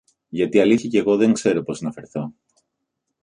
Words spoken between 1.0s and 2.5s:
δεν ξέρω πώς να φερθώ!